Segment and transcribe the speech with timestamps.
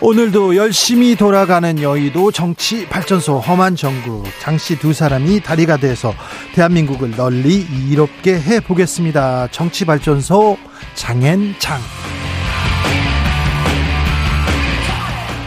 [0.00, 6.12] 오늘도 열심히 돌아가는 여의도 정치 발전소 험한 정국 장씨 두 사람이 다리가 돼서
[6.54, 9.48] 대한민국을 널리 이롭게 해 보겠습니다.
[9.50, 10.58] 정치 발전소
[10.94, 11.80] 장앤장.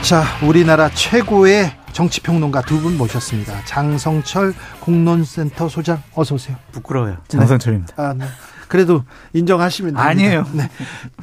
[0.02, 3.64] 자, 우리나라 최고의 정치평론가 두 분 모셨습니다.
[3.66, 6.58] 장성철 공론센터 소장 어서 오세요.
[6.72, 7.18] 부끄러워요.
[7.28, 7.94] 장성철입니다.
[7.98, 8.26] 아, 네.
[8.70, 10.08] 그래도 인정하시면 됩니다.
[10.08, 10.46] 아니에요.
[10.54, 10.70] 네.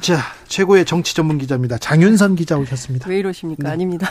[0.01, 0.19] 자,
[0.49, 1.77] 최고의 정치 전문 기자입니다.
[1.77, 3.09] 장윤선 기자 오셨습니다.
[3.09, 3.63] 왜 이러십니까?
[3.63, 3.69] 네.
[3.69, 4.09] 아닙니다.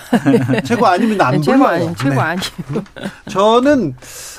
[0.64, 1.86] 최고 아니면 안 네, 최고 불러요.
[1.86, 2.20] 아니, 최고 네.
[2.20, 2.41] 아니.
[3.28, 3.94] 저는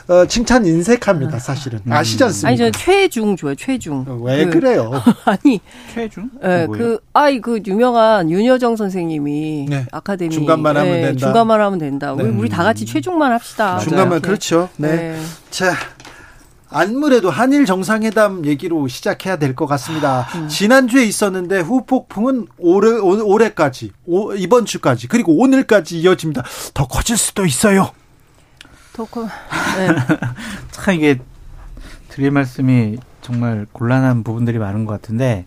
[0.08, 1.38] 어, 칭찬 인색합니다.
[1.38, 2.48] 사실은 아시지 않습니까?
[2.48, 4.04] 아니, 저는 최중 좋아요, 최중.
[4.08, 4.92] 어, 왜 그, 그래요?
[5.26, 5.62] 아니,
[5.94, 6.32] 최중?
[6.44, 9.86] 예, 그, 아이, 그, 유명한 윤여정 선생님이 네.
[9.92, 10.34] 아카데미.
[10.34, 11.20] 중간만 하면 예, 된다.
[11.20, 12.14] 중간만 하면 된다.
[12.14, 12.30] 우리, 네.
[12.32, 13.78] 우리 다 같이 최중만 합시다.
[13.78, 14.22] 중간만.
[14.22, 14.70] 그렇죠.
[14.78, 14.96] 네.
[14.96, 15.22] 네.
[15.52, 15.76] 자.
[16.70, 20.28] 아무래도 한일 정상회담 얘기로 시작해야 될 것 같습니다.
[20.36, 20.48] 음.
[20.48, 26.44] 지난주에 있었는데 후폭풍은 올해, 올- 올해까지, 오- 이번 주까지, 그리고 오늘까지 이어집니다.
[26.74, 27.92] 더 커질 수도 있어요.
[28.94, 29.22] 토크.
[29.78, 29.88] 네.
[30.72, 31.20] 참 이게
[32.10, 35.46] 드릴 말씀이 정말 곤란한 부분들이 많은 것 같은데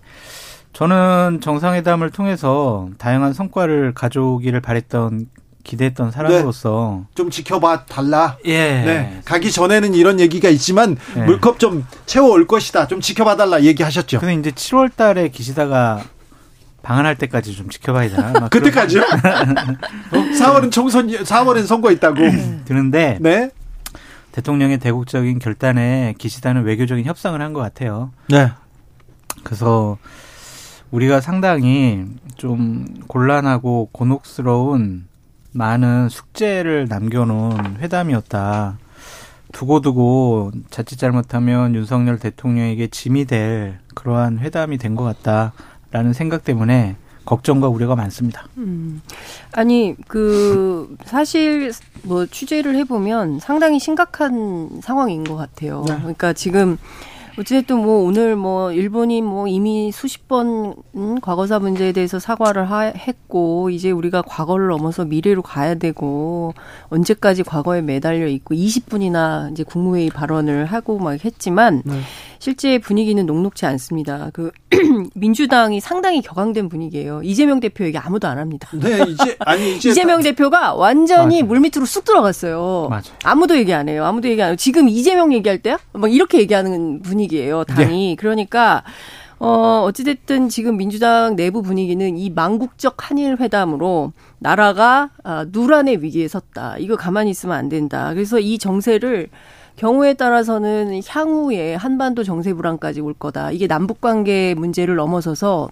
[0.72, 5.26] 저는 정상회담을 통해서 다양한 성과를 가져오기를 바랬던
[5.64, 8.36] 기대했던 사람으로서 좀 지켜봐 달라.
[8.44, 8.52] 예.
[8.84, 9.20] 네.
[9.24, 11.24] 가기 전에는 이런 얘기가 있지만 네.
[11.24, 12.86] 물컵 좀 채워 올 것이다.
[12.88, 14.20] 좀 지켜봐 달라 얘기하셨죠.
[14.20, 16.02] 근데 이제 7월 달에 기시다가
[16.82, 18.32] 방한할 때까지 좀 지켜봐야 되나?
[18.32, 19.02] 막 그때까지요?
[19.04, 20.16] 어?
[20.16, 22.14] 4월은 총선, 4월엔 선거 있다고.
[22.16, 23.50] 그런 드는데 네.
[24.32, 28.12] 대통령의 대국적인 결단에 기시다는 외교적인 협상을 한 것 같아요.
[28.28, 28.50] 네.
[29.44, 29.98] 그래서
[30.90, 32.04] 우리가 상당히
[32.36, 35.06] 좀 곤란하고 곤혹스러운
[35.52, 38.78] 많은 숙제를 남겨놓은 회담이었다.
[39.52, 47.68] 두고두고 자칫 잘못하면 윤석열 대통령에게 짐이 될 그러한 회담이 된 것 같다라는 생각 때문에 걱정과
[47.68, 48.46] 우려가 많습니다.
[48.58, 49.02] 음.
[49.52, 51.70] 아니, 그, 사실,
[52.02, 55.84] 뭐, 취재를 해보면 상당히 심각한 상황인 것 같아요.
[55.86, 55.96] 네.
[55.98, 56.76] 그러니까 지금,
[57.38, 62.80] 어쨌든 뭐, 오늘 뭐, 일본이 뭐, 이미 수십 번, 음, 과거사 문제에 대해서 사과를 하,
[62.82, 66.54] 했고, 이제 우리가 과거를 넘어서 미래로 가야 되고,
[66.88, 72.00] 언제까지 과거에 매달려 있고, 20분이나 이제 국무회의 발언을 하고 막 했지만, 네.
[72.40, 74.30] 실제 분위기는 녹록지 않습니다.
[74.32, 74.50] 그
[75.14, 77.20] 민주당이 상당히 격앙된 분위기예요.
[77.22, 78.68] 이재명 대표 얘기 아무도 안 합니다.
[78.72, 79.90] 네, 이제, 아니, 이제.
[79.92, 81.44] 이재명 대표가 완전히 맞아요.
[81.44, 82.86] 물밑으로 쑥 들어갔어요.
[82.88, 83.02] 맞아요.
[83.24, 84.06] 아무도 얘기 안 해요.
[84.06, 84.56] 아무도 얘기 안 해요.
[84.56, 85.78] 지금 이재명 얘기할 때야?
[85.92, 87.64] 막 이렇게 얘기하는 분위 기예요.
[87.64, 88.16] 당이.
[88.16, 88.82] 그러니까
[89.38, 96.76] 어 어찌됐든 지금 민주당 내부 분위기는 이 망국적 한일 회담으로 나라가 아, 누란의 위기에 섰다.
[96.78, 98.12] 이거 가만히 있으면 안 된다.
[98.12, 99.28] 그래서 이 정세를
[99.76, 103.50] 경우에 따라서는 향후에 한반도 정세 불안까지 올 거다.
[103.50, 105.70] 이게 남북 관계 문제를 넘어서서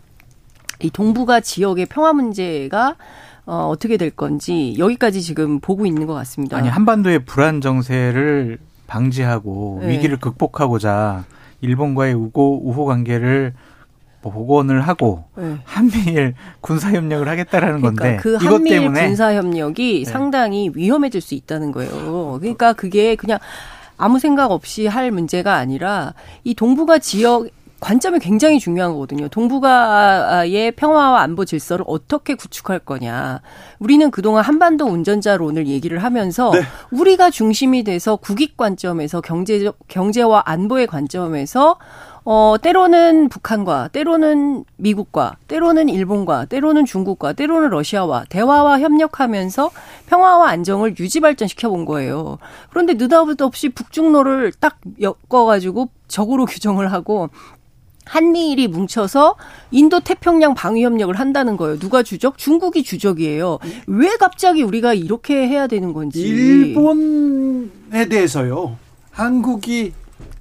[0.80, 2.96] 이 동북아 지역의 평화 문제가
[3.44, 6.56] 어, 어떻게 될 건지 여기까지 지금 보고 있는 것 같습니다.
[6.56, 8.58] 아니 한반도의 불안 정세를
[8.88, 9.90] 방지하고 네.
[9.90, 11.24] 위기를 극복하고자
[11.60, 13.54] 일본과의 우호 우호 관계를
[14.20, 15.56] 복원을 하고 네.
[15.64, 20.10] 한미일 군사 협력을 하겠다라는 그러니까 건데 그 이것 한미일 때문에 군사 협력이 네.
[20.10, 22.38] 상당히 위험해질 수 있다는 거예요.
[22.40, 23.38] 그러니까 그게 그냥
[23.96, 27.48] 아무 생각 없이 할 문제가 아니라 이 동북아 지역
[27.80, 29.28] 관점이 굉장히 중요한 거거든요.
[29.28, 33.40] 동북아의 평화와 안보 질서를 어떻게 구축할 거냐.
[33.78, 36.60] 우리는 그동안 한반도 운전자론을 얘기를 하면서 네.
[36.90, 41.76] 우리가 중심이 돼서 국익 관점에서 경제 경제와 안보의 관점에서
[42.30, 49.70] 어, 때로는 북한과, 때로는 미국과, 때로는 일본과, 때로는 중국과, 때로는 러시아와 대화와 협력하면서
[50.08, 52.36] 평화와 안정을 유지 발전시켜 본 거예요.
[52.68, 57.30] 그런데 느닷없이 북중로를 딱 엮어가지고 적으로 규정을 하고
[58.08, 59.36] 한미일이 뭉쳐서
[59.70, 61.78] 인도 태평양 방위 협력을 한다는 거예요.
[61.78, 62.38] 누가 주적?
[62.38, 63.58] 중국이 주적이에요.
[63.86, 66.20] 왜 갑자기 우리가 이렇게 해야 되는 건지.
[66.22, 68.76] 일본에 대해서요.
[69.10, 69.92] 한국이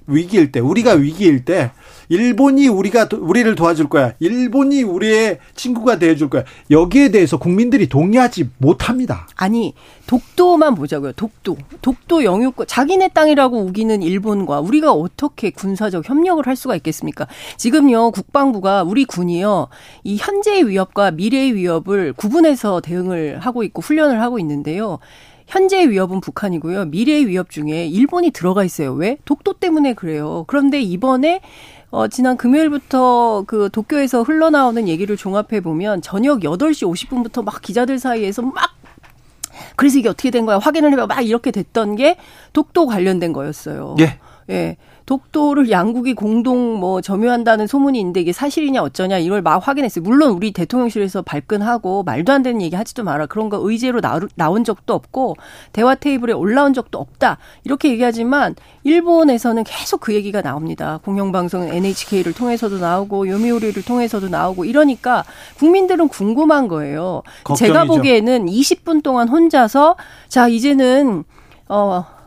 [0.06, 1.70] 위기일 때, 우리가 위기일 때,
[2.08, 4.14] 일본이 우리가 도- 우리를 도와줄 거야.
[4.18, 6.44] 일본이 우리의 친구가 되어 줄 거야.
[6.70, 9.26] 여기에 대해서 국민들이 동의하지 못합니다.
[9.36, 9.74] 아니
[10.06, 11.12] 독도만 보자고요.
[11.12, 17.26] 독도, 독도 영유권 자기네 땅이라고 우기는 일본과 우리가 어떻게 군사적 협력을 할 수가 있겠습니까?
[17.56, 19.68] 지금요 국방부가 우리 군이요
[20.04, 24.98] 이 현재의 위협과 미래의 위협을 구분해서 대응을 하고 있고 훈련을 하고 있는데요.
[25.46, 26.86] 현재의 위협은 북한이고요.
[26.86, 28.92] 미래의 위협 중에 일본이 들어가 있어요.
[28.92, 29.16] 왜?
[29.24, 30.44] 독도 때문에 그래요.
[30.46, 31.40] 그런데 이번에
[31.90, 38.42] 어, 지난 금요일부터 그 도쿄에서 흘러나오는 얘기를 종합해 보면 저녁 8시 50분부터 막 기자들 사이에서
[38.42, 38.74] 막
[39.76, 40.58] 그래서 이게 어떻게 된 거야?
[40.58, 41.06] 확인을 해봐.
[41.06, 42.16] 막 이렇게 됐던 게
[42.52, 43.96] 독도 관련된 거였어요.
[44.00, 44.18] 예.
[44.50, 44.76] 예.
[45.08, 50.02] 독도를 양국이 공동 뭐 점유한다는 소문이 있는데 이게 사실이냐 어쩌냐 이걸 막 확인했어요.
[50.02, 53.24] 물론 우리 대통령실에서 발끈하고 말도 안 되는 얘기 하지도 마라.
[53.24, 54.02] 그런 거 의제로
[54.34, 55.36] 나온 적도 없고
[55.72, 57.38] 대화 테이블에 올라온 적도 없다.
[57.64, 61.00] 이렇게 얘기하지만 일본에서는 계속 그 얘기가 나옵니다.
[61.02, 65.24] 공영방송 NHK를 통해서도 나오고 요미우리를 통해서도 나오고 이러니까
[65.56, 67.22] 국민들은 궁금한 거예요.
[67.44, 67.72] 걱정이죠.
[67.72, 69.96] 제가 보기에는 20분 동안 혼자서
[70.28, 71.24] 자 이제는
[71.70, 72.17] 어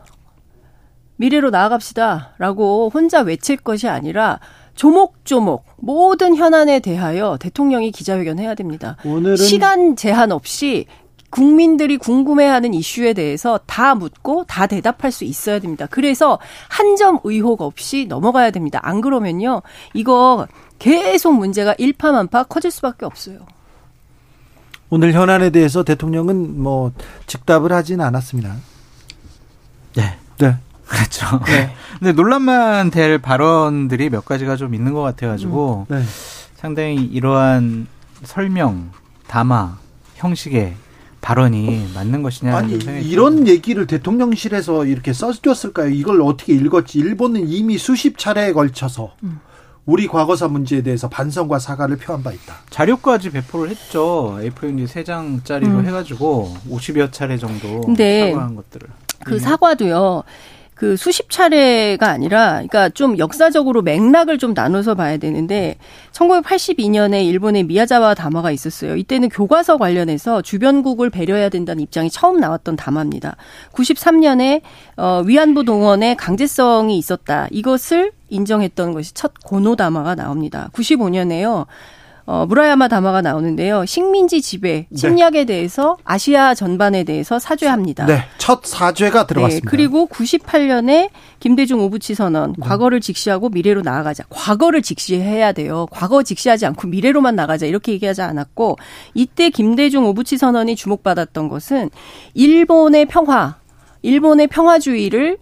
[1.22, 4.40] 미래로 나아갑시다 라고 혼자 외칠 것이 아니라
[4.74, 8.96] 조목조목 모든 현안에 대하여 대통령이 기자회견 해야 됩니다.
[9.04, 10.86] 오늘은 시간 제한 없이
[11.30, 15.86] 국민들이 궁금해하는 이슈에 대해서 다 묻고 다 대답할 수 있어야 됩니다.
[15.88, 18.80] 그래서 한 점 의혹 없이 넘어가야 됩니다.
[18.82, 19.62] 안 그러면요,
[19.94, 20.46] 이거
[20.78, 23.38] 계속 문제가 일파만파 커질 수밖에 없어요.
[24.90, 26.92] 오늘 현안에 대해서 대통령은 뭐
[27.26, 28.54] 즉답을 하진 않았습니다.
[29.94, 30.18] 네.
[30.38, 30.56] 네.
[30.92, 31.40] 그렇죠.
[31.46, 31.74] 네.
[31.98, 36.02] 근데 논란만 될 발언들이 몇 가지가 좀 있는 것 같아가지고 음, 네.
[36.54, 37.86] 상당히 이러한
[38.24, 38.90] 설명,
[39.26, 39.78] 담화,
[40.14, 40.74] 형식의
[41.22, 45.90] 발언이 맞는 것이냐 아니 이런 얘기를 대통령실에서 이렇게 써줬을까요?
[45.90, 46.98] 이걸 어떻게 읽었지?
[46.98, 49.40] 일본은 이미 수십 차례에 걸쳐서 음.
[49.84, 52.54] 우리 과거사 문제에 대해서 반성과 사과를 표한 바 있다.
[52.70, 54.38] 자료까지 배포를 했죠.
[54.40, 55.86] A4용지 3장짜리로 음.
[55.86, 58.88] 해가지고 50여 차례 정도 사과한 것들을.
[59.24, 60.22] 그 사과도요.
[60.82, 65.76] 그 수십 차례가 아니라 그러니까 좀 역사적으로 맥락을 좀 나눠서 봐야 되는데
[66.10, 68.96] 1982년에 일본의 미야자와 담화가 있었어요.
[68.96, 73.36] 이때는 교과서 관련해서 주변국을 배려해야 된다는 입장이 처음 나왔던 담화입니다.
[73.70, 74.62] 93년에
[74.96, 77.46] 어 위안부 동원의 강제성이 있었다.
[77.52, 80.68] 이것을 인정했던 것이 첫 고노 담화가 나옵니다.
[80.72, 81.66] 95년에요.
[82.24, 83.84] 어, 무라야마 다마가 나오는데요.
[83.84, 84.96] 식민지 지배, 네.
[84.96, 85.44] 침략에 네.
[85.44, 88.06] 대해서 아시아 전반에 대해서 사죄합니다.
[88.06, 89.64] 네, 첫 사죄가 들어갔습니다.
[89.64, 91.10] 네, 그리고 98년에
[91.40, 92.66] 김대중 오부치 선언, 네.
[92.66, 94.24] 과거를 직시하고 미래로 나아가자.
[94.28, 95.86] 과거를 직시해야 돼요.
[95.90, 97.66] 과거 직시하지 않고 미래로만 나가자.
[97.66, 98.78] 이렇게 얘기하지 않았고
[99.14, 101.90] 이때 김대중 오부치 선언이 주목받았던 것은
[102.34, 103.56] 일본의 평화,
[104.02, 105.38] 일본의 평화주의를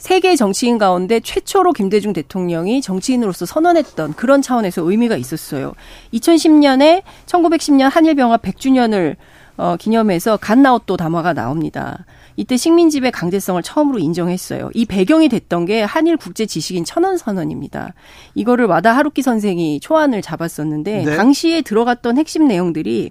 [0.00, 5.74] 세계 정치인 가운데 최초로 김대중 대통령이 정치인으로서 선언했던 그런 차원에서 의미가 있었어요.
[6.14, 9.16] 2010년에 1910년 한일병합 100주년을
[9.58, 12.06] 어, 기념해서 갓나웃도 담화가 나옵니다.
[12.36, 14.70] 이때 식민지배 강제성을 처음으로 인정했어요.
[14.72, 17.92] 이 배경이 됐던 게 한일 국제 지식인 천원 선언입니다.
[18.34, 21.16] 이거를 와다 하루키 선생이 초안을 잡았었는데 네.
[21.16, 23.10] 당시에 들어갔던 핵심 내용들이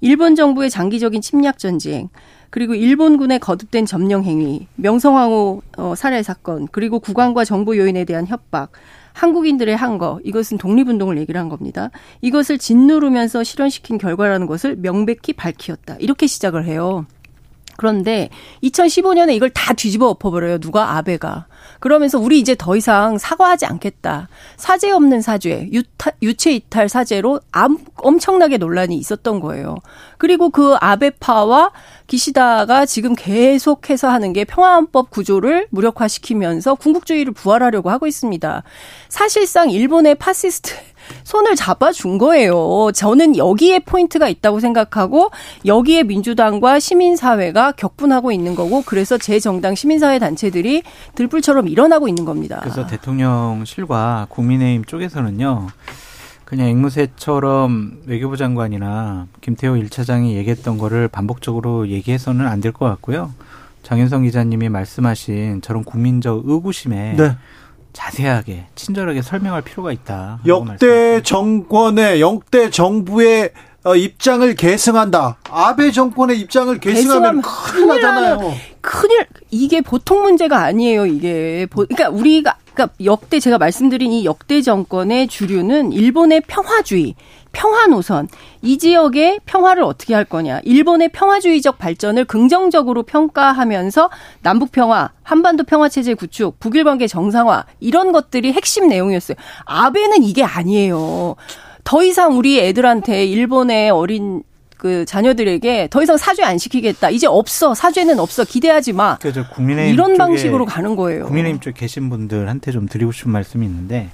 [0.00, 2.08] 일본 정부의 장기적인 침략 전쟁,
[2.50, 8.72] 그리고 일본군의 거듭된 점령 행위, 명성황후 어, 살해 사건, 그리고 국왕과 정부 요인에 대한 협박,
[9.12, 11.90] 한국인들의 한 거, 이것은 독립운동을 얘기를 한 겁니다.
[12.20, 15.96] 이것을 짓누르면서 실현시킨 결과라는 것을 명백히 밝히었다.
[15.98, 17.06] 이렇게 시작을 해요.
[17.76, 18.28] 그런데
[18.62, 20.58] 2015년에 이걸 다 뒤집어 엎어버려요.
[20.58, 21.46] 누가 아베가.
[21.80, 24.28] 그러면서 우리 이제 더 이상 사과하지 않겠다.
[24.56, 29.76] 사죄 없는 사죄, 유타, 유체 이탈 사죄로 암, 엄청나게 논란이 있었던 거예요.
[30.18, 31.72] 그리고 그 아베파와
[32.06, 38.62] 기시다가 지금 계속해서 하는 게 평화헌법 구조를 무력화시키면서 궁극주의를 부활하려고 하고 있습니다.
[39.08, 40.74] 사실상 일본의 파시스트
[41.24, 42.90] 손을 잡아준 거예요.
[42.94, 45.30] 저는 여기에 포인트가 있다고 생각하고
[45.64, 50.82] 여기에 민주당과 시민사회가 격분하고 있는 거고 그래서 제 정당 시민사회 단체들이
[51.14, 52.58] 들불처럼 일어나고 있는 겁니다.
[52.62, 55.68] 그래서 대통령실과 국민의힘 쪽에서는요.
[56.44, 63.32] 그냥 앵무새처럼 외교부 장관이나 김태효 1차장이 얘기했던 거를 반복적으로 얘기해서는 안 될 것 같고요.
[63.84, 67.36] 장윤선 기자님이 말씀하신 저런 국민적 의구심에 네.
[67.92, 70.40] 자세하게 친절하게 설명할 필요가 있다.
[70.46, 73.50] 역대 정권의 역대 정부의
[73.82, 75.38] 어, 입장을 계승한다.
[75.50, 78.54] 아베 정권의 입장을 계승하면 큰일 나잖아요.
[78.82, 81.06] 큰일 이게 보통 문제가 아니에요.
[81.06, 87.14] 이게 그러니까 우리가 그러니까 역대 제가 말씀드린 이 역대 정권의 주류는 일본의 평화주의,
[87.52, 88.28] 평화 노선,
[88.62, 94.10] 이 지역의 평화를 어떻게 할 거냐, 일본의 평화주의적 발전을 긍정적으로 평가하면서
[94.42, 99.36] 남북 평화, 한반도 평화 체제 구축, 북일 관계 정상화 이런 것들이 핵심 내용이었어요.
[99.64, 101.36] 아베는 이게 아니에요.
[101.82, 104.42] 더 이상 우리 애들한테 일본의 어린
[104.80, 107.10] 그 자녀들에게 더 이상 사죄 안 시키겠다.
[107.10, 107.74] 이제 없어.
[107.74, 108.44] 사죄는 없어.
[108.44, 109.18] 기대하지 마.
[109.18, 109.44] 그죠.
[109.52, 111.26] 국민의힘 이런 방식으로 가는 거예요.
[111.26, 114.08] 국민의힘 쪽 계신 분들한테 좀 드리고 싶은 말씀이 있는데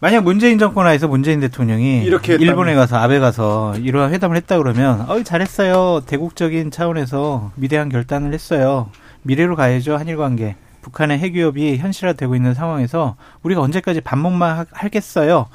[0.00, 5.08] 만약 문재인 정권 하에서 문재인 대통령이 이렇게 일본에 가서 아베 가서 이러한 회담을 했다 그러면
[5.08, 6.02] 어이 잘했어요.
[6.04, 8.90] 대국적인 차원에서 위대한 결단을 했어요.
[9.22, 10.56] 미래로 가야죠 한일 관계.
[10.82, 13.14] 북한의 핵위협이 현실화되고 있는 상황에서
[13.44, 15.46] 우리가 언제까지 반목만 하겠어요?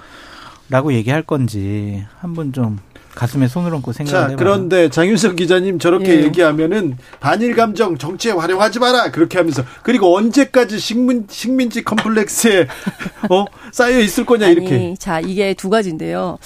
[0.70, 2.80] 라고 얘기할 건지 한번 좀
[3.15, 6.24] 가슴에 손을 얹고 생각을 자, 그런데 장윤석 기자님 저렇게 예.
[6.24, 12.68] 얘기하면은 반일 감정 정치에 활용하지 마라 그렇게 하면서 그리고 언제까지 식민 식민지 컴플렉스에
[13.30, 14.96] 어 쌓여 있을 거냐 아니, 이렇게.
[14.98, 16.38] 자, 이게 두 가지인데요.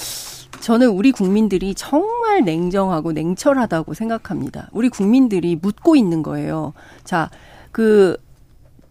[0.59, 4.69] 저는 우리 국민들이 정말 냉정하고 냉철하다고 생각합니다.
[4.71, 6.73] 우리 국민들이 묻고 있는 거예요.
[7.03, 7.29] 자,
[7.71, 8.17] 그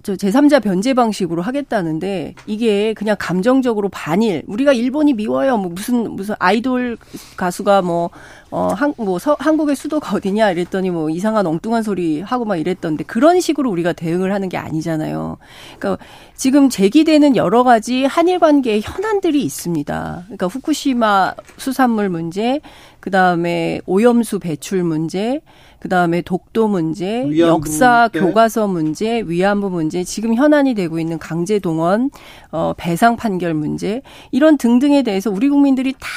[0.05, 4.43] 저 제3자 변제 방식으로 하겠다는데 이게 그냥 감정적으로 반일.
[4.47, 5.57] 우리가 일본이 미워요.
[5.57, 6.99] 뭐 무슨 무슨 아이돌
[7.39, 8.11] 가수가 뭐
[8.51, 13.93] 어 한뭐 한국의 수도가 어디냐 이랬더니 뭐 이상한 엉뚱한 소리 하고 막 이랬던데 그런 식으로 우리가
[13.93, 15.39] 대응을 하는 게 아니잖아요.
[15.79, 20.23] 그러니까 지금 제기되는 여러 가지 한일 관계의 현안들이 있습니다.
[20.25, 22.61] 그러니까 후쿠시마 수산물 문제,
[23.01, 25.41] 그 다음에 오염수 배출 문제,
[25.79, 28.19] 그 다음에 독도 문제, 역사 네.
[28.19, 32.11] 교과서 문제, 위안부 문제, 지금 현안이 되고 있는 강제 동원,
[32.51, 36.09] 어, 배상 판결 문제, 이런 등등에 대해서 우리 국민들이 다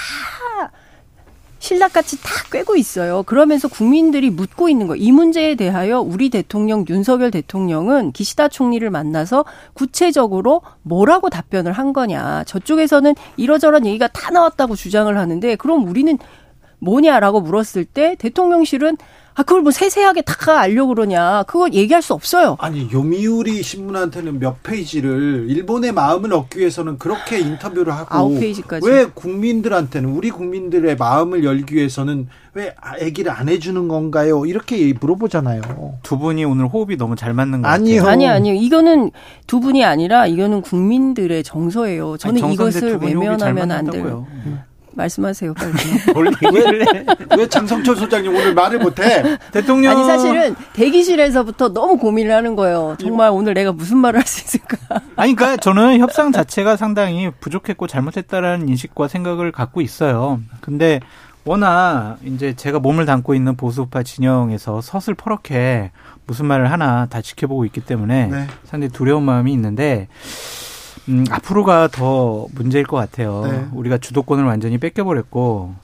[1.59, 3.23] 신락같이 다 꿰고 있어요.
[3.23, 4.95] 그러면서 국민들이 묻고 있는 거.
[4.95, 12.43] 이 문제에 대하여 우리 대통령 윤석열 대통령은 기시다 총리를 만나서 구체적으로 뭐라고 답변을 한 거냐.
[12.45, 16.17] 저쪽에서는 이러저런 얘기가 다 나왔다고 주장을 하는데 그럼 우리는
[16.79, 18.97] 뭐냐라고 물었을 때 대통령실은
[19.37, 21.43] 아, 그걸 뭐 세세하게 다 알려고 그러냐.
[21.43, 22.57] 그걸 얘기할 수 없어요.
[22.59, 28.07] 아니, 요미우리 신문한테는 몇 페이지를 일본의 마음을 얻기 위해서는 그렇게 인터뷰를 하고.
[28.15, 28.87] 아홉 페이지까지.
[28.87, 34.43] 왜 국민들한테는, 우리 국민들의 마음을 열기 위해서는 왜 얘기를 안 해주는 건가요?
[34.47, 35.61] 이렇게 물어보잖아요.
[36.01, 37.97] 두 분이 오늘 호흡이 너무 잘 맞는 거 아니요.
[37.97, 38.11] 같아요.
[38.11, 38.55] 아니, 아니요.
[38.55, 39.11] 이거는
[39.45, 42.17] 두 분이 아니라 이거는 국민들의 정서예요.
[42.17, 44.25] 저는 아니, 이것을 외면하면 안 돼요.
[44.97, 45.73] 말씀하세요, 빨리.
[46.53, 47.05] 왜,
[47.37, 49.37] 왜 장성철 소장님 오늘 말을 못해?
[49.51, 49.91] 대통령.
[49.95, 52.97] 아니, 사실은 대기실에서부터 너무 고민을 하는 거예요.
[52.99, 54.77] 정말 오늘 내가 무슨 말을 할 수 있을까?
[55.15, 60.41] 아니, 그러니까 저는 협상 자체가 상당히 부족했고 잘못했다라는 인식과 생각을 갖고 있어요.
[60.59, 60.99] 근데
[61.45, 65.91] 워낙 이제 제가 몸을 담고 있는 보수파 진영에서 서슬 퍼렇게
[66.25, 68.47] 무슨 말을 하나 다 지켜보고 있기 때문에 네.
[68.65, 70.09] 상당히 두려운 마음이 있는데
[71.09, 73.41] 음, 앞으로가 더 문제일 것 같아요.
[73.45, 73.67] 네.
[73.73, 75.75] 우리가 주도권을 완전히 뺏겨버렸고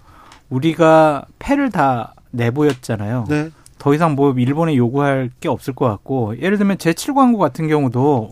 [0.49, 3.25] 우리가 패를 다 내보였잖아요.
[3.29, 3.49] 네.
[3.77, 8.31] 더 이상 뭐 일본에 요구할 게 없을 것 같고 예를 들면 제7광고 같은 경우도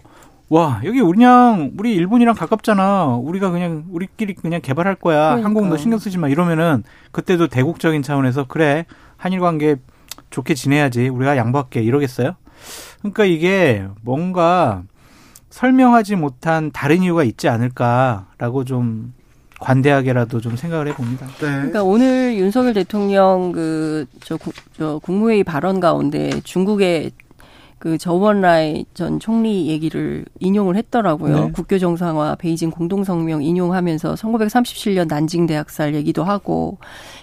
[0.50, 3.18] 와 여기 그냥 우리 일본이랑 가깝잖아.
[3.18, 5.30] 우리가 그냥 우리끼리 그냥 개발할 거야.
[5.30, 5.46] 그러니까.
[5.48, 6.28] 항공도 신경 쓰지 마.
[6.28, 8.86] 이러면은 그때도 대국적인 차원에서 그래
[9.18, 9.78] 한일 관계
[10.30, 11.08] 좋게 지내야지.
[11.08, 12.36] 우리가 양보할게 이러겠어요?
[13.00, 14.84] 그러니까 이게 뭔가
[15.52, 19.14] 설명하지 못한 다른 이유가 있지 않을까라고 좀
[19.60, 21.28] 관대하게라도 좀 생각을 해봅니다.
[21.28, 21.40] 네.
[21.40, 24.40] 그러니까 오늘 윤석열 대통령 그저
[24.76, 27.12] 저 국무회의 발언 가운데 중국의
[27.82, 31.46] 그 저원라이 전 총리 얘기를 인용을 했더라고요.
[31.46, 31.52] 네.
[31.52, 36.78] 국교 정상화 베이징 공동 성명 인용하면서 1937년 난징 대학살 얘기도 하고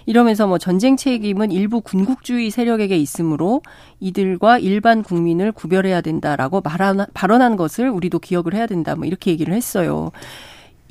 [0.05, 3.63] 이러면서 뭐 전쟁 책임은 일부 군국주의 세력에게 있으므로
[4.01, 8.97] 이들과 일반 국민을 구별해야 된다라고 말한 발언한 것을 우리도 기억을 해야 된다.
[8.97, 10.11] 뭐 이렇게 얘기를 했어요.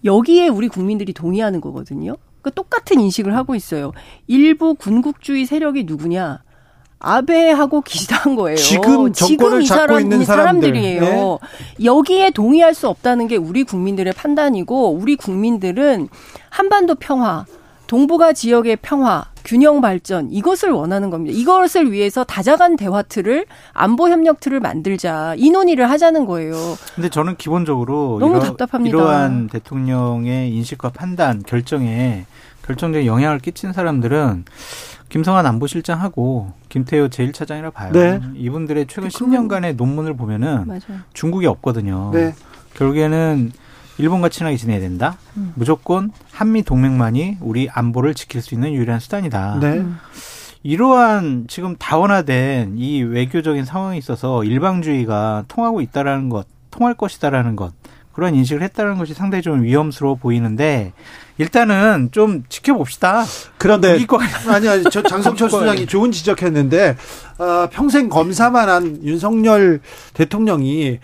[0.05, 2.15] 여기에 우리 국민들이 동의하는 거거든요.
[2.39, 3.91] 그러니까 똑같은 인식을 하고 있어요.
[4.27, 6.46] 일부 군국주의 세력이 누구냐?
[6.99, 8.57] 아베하고 기시다한 거예요.
[8.57, 10.75] 지금 정권을 지금 잡고 있는 사람들.
[10.75, 11.85] 이에요 네.
[11.85, 16.09] 여기에 동의할 수 없다는 게 우리 국민들의 판단이고 우리 국민들은
[16.49, 17.45] 한반도 평화,
[17.85, 21.37] 동북아 지역의 평화, 균형 발전 이것을 원하는 겁니다.
[21.37, 26.55] 이것을 위해서 다자간 대화 틀을 안보 협력 틀을 만들자 이 논의를 하자는 거예요.
[26.95, 28.97] 근데 저는 기본적으로 너무 이러, 답답합니다.
[28.97, 32.25] 이러한 대통령의 인식과 판단 결정에
[32.67, 34.45] 결정적인 영향을 끼친 사람들은
[35.09, 37.91] 김성한 안보실장하고 김태효 제1차장이라 봐요.
[37.93, 38.19] 네.
[38.35, 41.01] 이분들의 최근 10년간의 논문을 보면은 맞아요.
[41.13, 42.11] 중국이 없거든요.
[42.13, 42.35] 네.
[42.73, 43.51] 결국에는
[43.97, 45.17] 일본과 친하게 지내야 된다.
[45.37, 45.53] 음.
[45.55, 49.59] 무조건 한미 동맹만이 우리 안보를 지킬 수 있는 유일한 수단이다.
[49.61, 49.77] 네.
[49.79, 49.97] 음.
[50.61, 57.73] 이러한 지금 다원화된 이 외교적인 상황에 있어서 일방주의가 통하고 있다라는 것, 통할 것이다라는 것,
[58.11, 60.91] 그런 인식을 했다는 것이 상당히 좀 위험스러워 보이는데
[61.37, 63.25] 일단은 좀 지켜봅시다.
[63.57, 63.93] 그런데
[64.47, 66.97] 아니 아니 저 장성철 수장이 좋은 지적했는데
[67.37, 69.81] 어, 평생 검사만 한 윤석열
[70.13, 70.99] 대통령이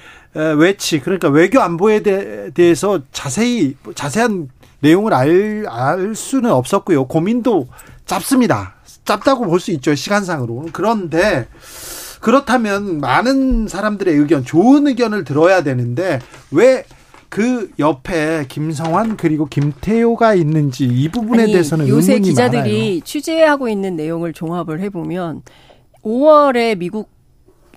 [0.57, 4.49] 외치 그러니까 외교 안보에 대, 해서 자세히 자세한
[4.79, 7.05] 내용을 알, 알 수는 없었고요.
[7.05, 7.67] 고민도
[8.05, 8.75] 짧습니다.
[9.05, 9.93] 짧다고 볼 수 있죠.
[9.95, 10.67] 시간상으로.
[10.73, 11.47] 그런데
[12.19, 16.19] 그렇다면 많은 사람들의 의견, 좋은 의견을 들어야 되는데
[16.51, 16.85] 왜
[17.33, 22.99] 그 옆에 김성환 그리고 김태호가 있는지 이 부분에 아니, 대해서는 요새 의문이 기자들이 많아요.
[22.99, 25.41] 취재하고 있는 내용을 종합을 해보면
[26.03, 27.09] 5월에 미국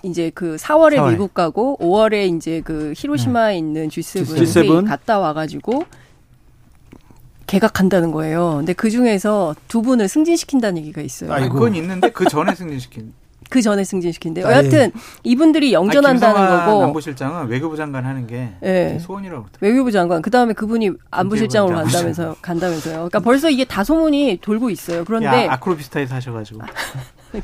[0.03, 1.11] 이제 그 4월에 4월에.
[1.13, 4.63] 미국 가고 5월에 이제 그 히로시마에 있는 G7 G7.
[4.63, 5.85] 회의 갔다 와가지고
[7.47, 8.57] 개각한다는 거예요.
[8.59, 11.33] 근데 그 중에서 두 분을 승진시킨다는 얘기가 있어요.
[11.33, 11.55] 아니, 아이고.
[11.55, 13.15] 그건 있는데 그 전에 승진시킨.
[13.49, 14.47] 그 전에 승진시킨대요.
[14.47, 14.53] 아, 예.
[14.55, 14.93] 여하튼
[15.25, 16.83] 이분들이 영전한다는 거고.
[16.85, 18.99] 안보실장은 외교부 장관 하는 게 예.
[19.01, 19.71] 소원이라고 그러더라고요.
[19.71, 22.03] 외교부 장관 그 다음에 그분이 안보실장으로 안보실장.
[22.03, 22.37] 간다면서요.
[22.43, 22.95] 간다면서요.
[22.95, 25.05] 그러니까 벌써 이게 다 소문이 돌고 있어요.
[25.05, 26.61] 그런데 야, 아크로비스타에서 하셔가지고.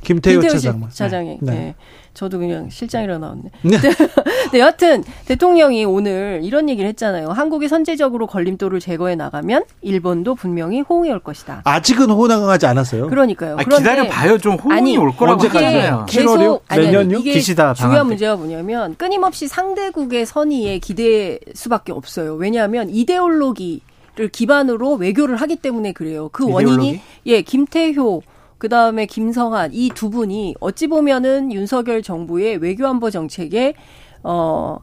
[0.02, 0.88] 김태호 김태호 씨 차장.
[0.90, 1.38] 차장이.
[1.40, 1.52] 네.
[1.52, 1.74] 네.
[2.14, 3.42] 저도 그냥 실장이라 나왔네.
[3.62, 3.78] 네.
[4.52, 7.30] 네, 여하튼 대통령이 오늘 이런 얘기를 했잖아요.
[7.30, 11.62] 한국이 선제적으로 걸림돌을 제거해 나가면 일본도 분명히 호응해 올 것이다.
[11.64, 13.08] 아직은 호응하지 않았어요.
[13.08, 13.54] 그러니까 그러니까요.
[13.54, 14.38] 아, 그런데 기다려 봐요.
[14.38, 15.76] 좀 호응이 아니, 올 거라고 언제까지나요?
[15.76, 16.06] 하잖아요.
[16.08, 16.60] 계속 7월이요?
[16.68, 17.22] 아니, 아니, 내년요?
[17.22, 18.06] 기시다 중요한.
[18.06, 22.34] 문제가 뭐냐면 끊임없이 상대국의 선의에 기대할 수밖에 없어요.
[22.34, 23.82] 왜냐하면 이데올로기
[24.14, 26.28] 를 기반으로 외교를 하기 때문에 그래요.
[26.32, 27.00] 그 원인이 이데올로기?
[27.24, 28.20] 예 김태효
[28.62, 33.74] 그 다음에 김성한 이 두 분이 어찌 보면은 윤석열 정부의 외교안보 정책의
[34.22, 34.78] 어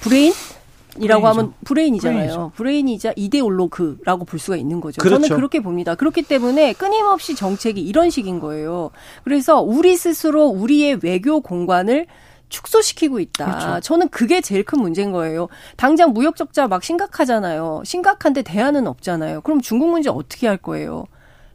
[0.00, 0.32] 브레인
[0.98, 1.28] 이라고.
[1.28, 2.16] 하면 브레인이잖아요.
[2.18, 2.52] 브레인이죠.
[2.56, 5.00] 브레인이자 이데올로그라고 볼 수가 있는 거죠.
[5.00, 5.22] 그렇죠.
[5.22, 5.94] 저는 그렇게 봅니다.
[5.94, 8.90] 그렇기 때문에 끊임없이 정책이 이런 식인 거예요.
[9.22, 12.08] 그래서 우리 스스로 우리의 외교 공간을
[12.48, 13.44] 축소시키고 있다.
[13.44, 13.80] 그렇죠.
[13.82, 15.46] 저는 그게 제일 큰 문제인 거예요.
[15.76, 17.82] 당장 무역 적자 막 심각하잖아요.
[17.84, 19.42] 심각한데 대안은 없잖아요.
[19.42, 21.04] 그럼 중국 문제 어떻게 할 거예요?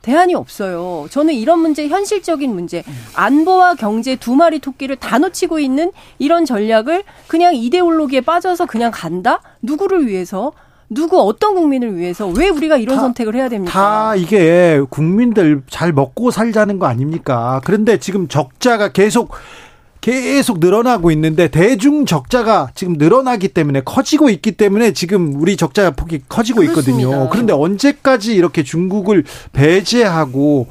[0.08, 1.06] 대안이 없어요.
[1.10, 2.82] 저는 이런 문제, 현실적인 문제,
[3.14, 9.42] 안보와 경제 두 마리 토끼를 다 놓치고 있는 이런 전략을 그냥 이데올로기에 빠져서 그냥 간다?
[9.62, 10.54] 누구를 위해서?
[10.90, 13.74] 누구 어떤 국민을 위해서 왜 우리가 이런 다- 선택을 해야 됩니까?
[13.74, 17.60] 다 이게 국민들 잘 먹고 살자는 거 아닙니까?
[17.66, 19.32] 그런데 지금 적자가 계속
[20.08, 26.22] 계속 늘어나고 있는데 대중 적자가 지금 늘어나기 때문에 커지고 있기 때문에 지금 우리 적자 폭이
[26.30, 27.10] 커지고 있거든요.
[27.10, 27.30] 그렇습니다.
[27.30, 30.68] 그런데 언제까지 이렇게 중국을 배제하고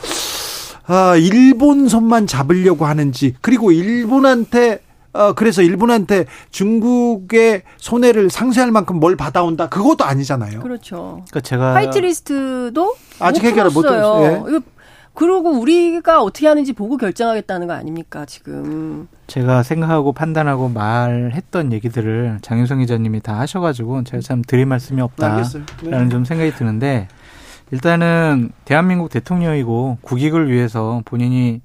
[0.86, 4.78] 아, 일본 손만 잡으려고 하는지 그리고 일본한테
[5.12, 9.68] 어, 그래서 일본한테 중국의 손해를 상쇄할 만큼 뭘 받아온다.
[9.68, 10.60] 그것도 아니잖아요.
[10.60, 11.24] 그렇죠.
[11.28, 14.24] 그러니까 제가 화이트리스트도 아직 못 해결을 못 풀었어요.
[14.24, 14.46] 했어요.
[14.54, 14.75] 예.
[15.16, 19.08] 그러고 우리가 어떻게 하는지 보고 결정하겠다는 거 아닙니까 지금?
[19.26, 25.44] 제가 생각하고 판단하고 말했던 얘기들을 장윤성 기자님이 다 하셔가지고 제가 참 드릴 말씀이 없다라는.
[25.84, 26.08] 네.
[26.10, 27.08] 좀 생각이 드는데
[27.70, 31.62] 일단은 대한민국 대통령이고 국익을 위해서 본인이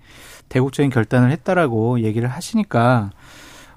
[0.47, 3.11] 대국적인 결단을 했다라고 얘기를 하시니까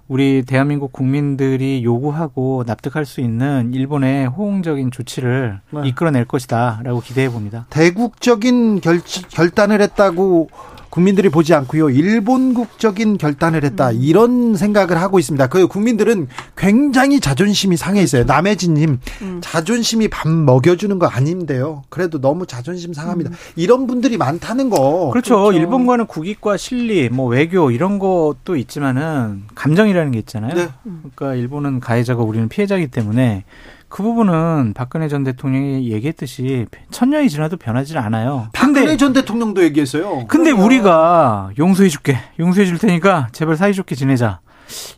[0.07, 5.81] 우리 대한민국 국민들이 요구하고 납득할 수 있는 일본의 호응적인 조치를 네.
[5.85, 7.67] 이끌어낼 것이다라고 기대해 봅니다.
[7.71, 10.51] 대국적인 결, 결단을 했다고
[10.95, 11.91] 국민들이 보지 않고요.
[11.91, 13.91] 일본국적인 결단을 했다.
[13.91, 13.99] 음.
[14.01, 15.49] 이런 생각을 하고 있습니다.
[15.49, 18.23] 그 국민들은 굉장히 자존심이 상해 있어요.
[18.23, 19.41] 남해진님 음.
[19.43, 21.83] 자존심이 밥 먹여주는 거 아닌데요.
[21.89, 23.31] 그래도 너무 자존심 상합니다.
[23.31, 23.35] 음.
[23.57, 25.11] 이런 분들이 많다는 거.
[25.11, 25.35] 그렇죠.
[25.35, 25.59] 그렇죠.
[25.59, 30.55] 일본과는 국익과 실리, 뭐 외교 이런 것도 있지만은 감정이라는 게 있잖아요.
[30.55, 30.69] 네.
[30.85, 33.43] 그러니까 일본은 가해자가 우리는 피해자이기 때문에
[33.95, 38.49] 그 부분은 박근혜 전 대통령이 얘기했듯이 천년이 지나도 변하지 않아요.
[38.53, 40.27] 박근혜 근데 전 대통령도 얘기했어요.
[40.27, 40.65] 근데 그럼요.
[40.67, 42.19] 우리가 용서해 줄게.
[42.41, 44.41] 용서해 줄 테니까 제발 사이좋게 지내자.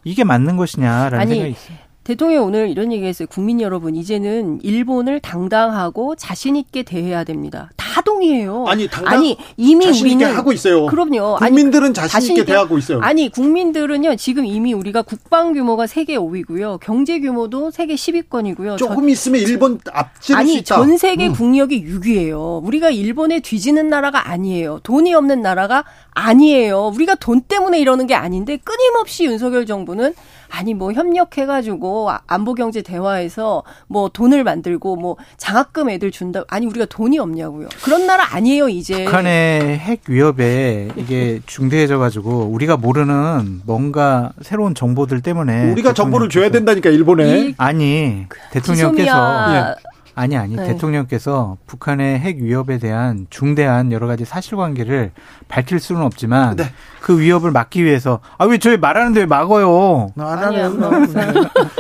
[0.03, 1.77] 이게 맞는 것이냐라는 아니, 생각이 있어요.
[2.07, 3.27] 대통령이 오늘 이런 얘기했어요.
[3.27, 7.69] 국민 여러분, 이제는 일본을 당당하고 자신 있게 대해야 됩니다.
[7.77, 8.65] 다 동의해요.
[8.69, 10.87] 아니, 당당- 아니, 이미 자신 우리는 하고 있어요.
[10.87, 11.39] 그럼요.
[11.41, 13.01] 아니, 국민들은 자신 있게 대하고 있어요.
[13.01, 18.77] 아니 국민들은요 지금 이미 우리가 국방 규모가 세계 5위고요 경제 규모도 세계 10위권이고요.
[18.79, 19.81] 조금 있으면 일본
[20.21, 20.77] 수 아니 있다.
[20.77, 21.33] 전 세계 음.
[21.33, 22.65] 국력이 6위예요.
[22.65, 24.81] 우리가 일본에 뒤지는 나라가 아니에요.
[24.83, 26.93] 돈이 없는 나라가 아니에요.
[26.95, 30.15] 우리가 돈 때문에 이러는 게 아닌데 끊임없이 윤석열 정부는
[30.51, 36.43] 아니 뭐 협력해가지고 아- 안보 경제 대화에서 뭐 돈을 만들고 뭐 장학금 애들 준다.
[36.49, 37.69] 아니 우리가 돈이 없냐고요.
[37.83, 39.05] 그런 나라 아니에요 이제.
[39.05, 46.49] 북한의 핵 위협에 이게 중대해져 가지고 우리가 모르는 뭔가 새로운 정보들 때문에 우리가 정보를 줘야
[46.49, 47.39] 대통령께서- 된다니까 일본에.
[47.41, 50.67] 이 아니 대통령께서 기소미 아 아니 아니 네.
[50.67, 55.13] 대통령께서 북한의 핵 위협에 대한 중대한 여러 가지 사실관계를
[55.47, 56.65] 밝힐 수는 없지만 네.
[57.01, 60.09] 그 위협을 막기 위해서 아 왜 저희 말하는데 왜 막어요?
[60.17, 61.13] 안 아니야, 하면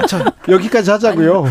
[0.08, 1.44] 자 여기까지 하자고요.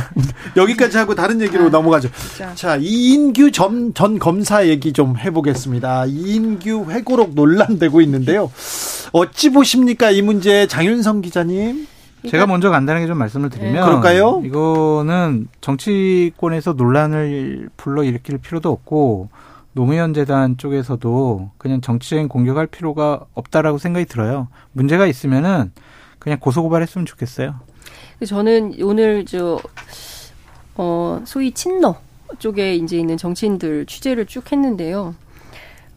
[0.55, 2.09] 여기까지 하고 다른 얘기로 아, 넘어가죠.
[2.13, 2.53] 진짜.
[2.55, 6.05] 자 이인규 전, 전 검사 얘기 좀 해보겠습니다.
[6.05, 8.51] 이인규 회고록 논란되고 있는데요.
[9.11, 11.87] 어찌 보십니까 이 문제 장윤성 기자님?
[12.27, 13.81] 제가 먼저 간단하게 좀 말씀을 드리면 네.
[13.81, 14.41] 그럴까요?
[14.43, 19.29] 이거는 정치권에서 논란을 불러 일으킬 필요도 없고
[19.73, 24.47] 노무현 재단 쪽에서도 그냥 정치적인 공격할 필요가 없다라고 생각이 들어요.
[24.71, 25.71] 문제가 있으면은
[26.19, 27.55] 그냥 고소 고발했으면 좋겠어요.
[28.25, 29.59] 저는 오늘 저
[30.75, 31.95] 어, 소위 친노
[32.39, 35.15] 쪽에 이제 있는 정치인들 취재를 쭉 했는데요.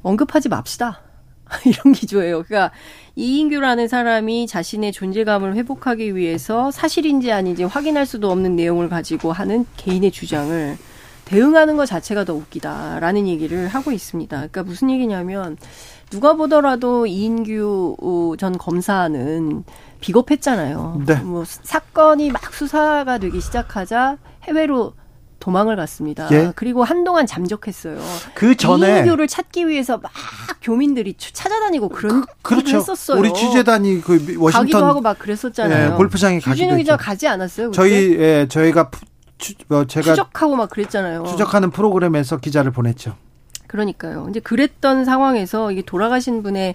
[0.03, 1.01] 언급하지 맙시다.
[1.65, 2.45] 이런 기조예요.
[2.45, 2.75] 그러니까
[3.17, 10.11] 이인규라는 사람이 자신의 존재감을 회복하기 위해서 사실인지 아닌지 확인할 수도 없는 내용을 가지고 하는 개인의
[10.11, 10.77] 주장을
[11.25, 14.35] 대응하는 것 자체가 더 웃기다라는 얘기를 하고 있습니다.
[14.37, 15.59] 그러니까 무슨 얘기냐면
[16.11, 19.65] 누가 보더라도 이인규 전 검사는
[20.01, 21.03] 비겁했잖아요.
[21.07, 21.17] 네.
[21.17, 24.95] 뭐 사건이 막 수사가 되기 시작하자 해외로
[25.49, 26.29] 도망을 갔습니다.
[26.31, 26.53] 예?
[26.55, 27.99] 그리고 한동안 잠적했어요.
[28.35, 30.13] 그 전에 이인교를 찾기 위해서 막
[30.61, 33.19] 교민들이 찾아다니고 그런 그, 렇죠 했었어요.
[33.19, 35.93] 우리 취재단이 그 워싱턴 가기도 하고 막 그랬었잖아요.
[35.93, 37.69] 예, 골프장에 가기도 기자 가지 않았어요?
[37.71, 37.77] 그때?
[37.77, 38.91] 저희 예, 저희가
[39.39, 41.25] 추, 어, 제가 추적하고 막 그랬잖아요.
[41.25, 43.15] 추적하는 프로그램에서 기자를 보냈죠.
[43.69, 44.27] 그러니까요.
[44.29, 46.75] 이제 그랬던 상황에서 이게 돌아가신 분의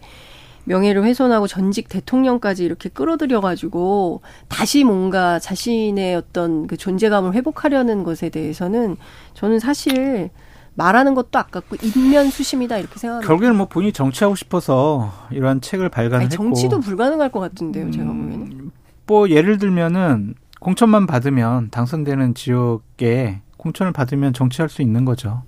[0.65, 8.29] 명예를 훼손하고 전직 대통령까지 이렇게 끌어들여 가지고 다시 뭔가 자신의 어떤 그 존재감을 회복하려는 것에
[8.29, 8.97] 대해서는
[9.33, 10.29] 저는 사실
[10.75, 13.27] 말하는 것도 아깝고 인면 수심이다 이렇게 생각합니다.
[13.27, 18.71] 결국에는 뭐 본인이 정치하고 싶어서 이러한 책을 발간했고 정치도 불가능할 것 같은데요, 제가 음, 보기에는.
[19.05, 25.43] 뭐 예를 들면은 공천만 받으면 당선되는 지역에 공천을 받으면 정치할 수 있는 거죠.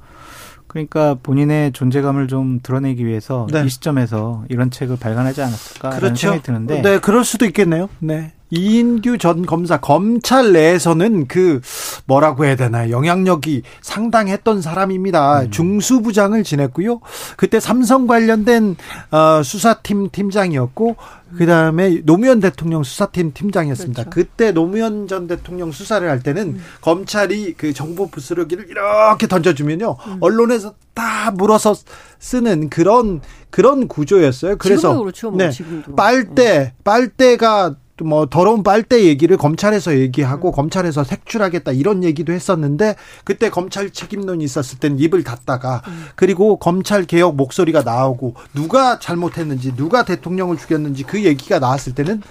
[0.75, 3.63] 그러니까 본인의 존재감을 좀 드러내기 위해서 네.
[3.63, 6.15] 이 시점에서 이런 책을 발간하지 않았을까라는 그렇죠.
[6.17, 6.81] 생각이 드는데.
[6.81, 7.87] 네, 그럴 수도 있겠네요.
[7.99, 8.33] 네.
[8.55, 11.61] 이인규 전 검사 검찰 내에서는 그
[12.05, 15.41] 뭐라고 해야 되나 영향력이 상당했던 사람입니다.
[15.41, 15.51] 음.
[15.51, 17.01] 중수부장을 지냈고요.
[17.37, 18.75] 그때 삼성 관련된
[19.11, 20.95] 어, 수사팀 팀장이었고
[21.37, 24.03] 그 다음에 노무현 대통령 수사팀 팀장이었습니다.
[24.03, 24.15] 그렇죠.
[24.15, 26.63] 그때 노무현 전 대통령 수사를 할 때는 음.
[26.81, 30.17] 검찰이 그 정보 부스러기를 이렇게 던져주면요 음.
[30.21, 31.75] 언론에서 다 물어서
[32.19, 34.57] 쓰는 그런 그런 구조였어요.
[34.57, 35.51] 그래서 그렇죠, 뭐, 네,
[35.95, 36.81] 빨대 음.
[36.83, 40.51] 빨대가 뭐 더러운 빨대 얘기를 검찰에서 얘기하고 음.
[40.51, 46.05] 검찰에서 색출하겠다 이런 얘기도 했었는데 그때 검찰 책임론이 있었을 때는 입을 닫다가 음.
[46.15, 52.21] 그리고 검찰 개혁 목소리가 나오고 누가 잘못했는지 누가 대통령을 죽였는지 그 얘기가 나왔을 때는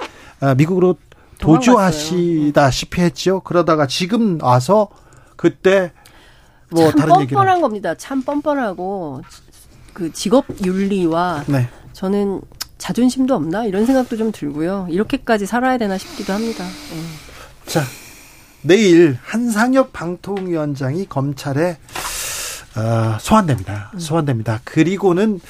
[0.40, 0.96] 아, 미국으로
[1.38, 3.40] 도주하시다시피 했죠.
[3.40, 4.88] 그러다가 지금 와서
[5.36, 5.92] 그때
[6.70, 7.94] 뭐 다른 얘기를 뻔뻔한 겁니다.
[7.94, 9.22] 참 뻔뻔하고
[9.94, 11.68] 그 직업 윤리와 네.
[11.92, 12.42] 저는
[12.84, 14.88] 자존심도 없나 이런 생각도 좀 들고요.
[14.90, 16.64] 이렇게까지 살아야 되나 싶기도 합니다.
[16.64, 17.70] 네.
[17.72, 17.82] 자
[18.60, 21.78] 내일 한상혁 방통위원장이 검찰에
[22.76, 23.90] 어, 소환됩니다.
[23.94, 23.98] 음.
[23.98, 24.60] 소환됩니다.
[24.64, 25.40] 그리고는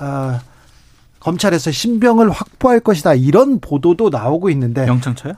[0.00, 0.40] 어,
[1.20, 5.34] 검찰에서 신병을 확보할 것이다 이런 보도도 나오고 있는데 영창처요?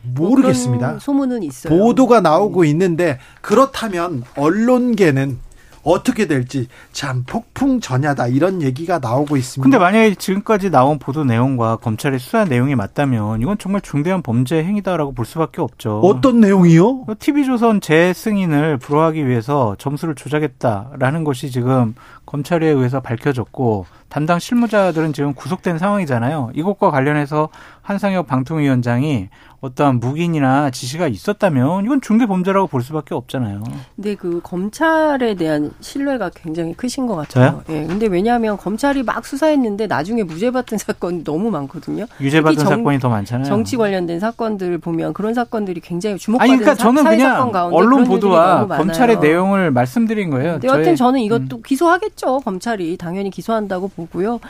[0.00, 0.90] 모르겠습니다.
[0.92, 1.78] 뭐 소문은 있어요.
[1.78, 2.70] 보도가 나오고 네.
[2.70, 5.38] 있는데 그렇다면 언론계는
[5.84, 9.64] 어떻게 될지 참 폭풍 전야다 이런 얘기가 나오고 있습니다.
[9.64, 15.12] 근데 만약에 지금까지 나온 보도 내용과 검찰의 수사 내용이 맞다면 이건 정말 중대한 범죄 행위다라고
[15.12, 16.00] 볼 수밖에 없죠.
[16.00, 17.06] 어떤 내용이요?
[17.18, 21.94] TV조선 재승인을 불허하기 위해서 점수를 조작했다라는 것이 지금
[22.26, 26.52] 검찰에 의해서 밝혀졌고 담당 실무자들은 지금 구속된 상황이잖아요.
[26.54, 27.48] 이것과 관련해서
[27.82, 29.28] 한상혁 방통위원장이
[29.64, 33.62] 어떠한 묵인이나 지시가 있었다면 이건 중대 범죄라고 볼 수밖에 없잖아요.
[33.96, 37.62] 근데 그 검찰에 대한 신뢰가 굉장히 크신 것 같아요.
[37.66, 37.76] 저요?
[37.76, 37.86] 예.
[37.86, 42.04] 근데 왜냐하면 검찰이 막 수사했는데 나중에 무죄 받은 사건이 너무 많거든요.
[42.20, 43.46] 유죄 받은 정, 사건이 더 많잖아요.
[43.46, 49.20] 정치 관련된 사건들 보면 그런 사건들이 굉장히 주목받는 아니 그러니까 저는 그냥 언론 보도와 검찰의
[49.20, 50.60] 내용을 말씀드린 거예요.
[50.62, 51.62] 여하튼 저는 이것도 음.
[51.64, 52.40] 기소하겠죠.
[52.40, 54.40] 검찰이 당연히 기소한다고 보고요.